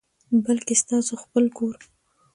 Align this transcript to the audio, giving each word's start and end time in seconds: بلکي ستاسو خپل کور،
بلکي 0.45 0.75
ستاسو 0.83 1.13
خپل 1.23 1.43
کور، 1.57 1.75